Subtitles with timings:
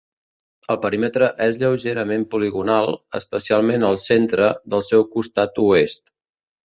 [0.75, 2.89] El perímetre és lleugerament poligonal,
[3.21, 6.03] especialment al centre del seu costat oest.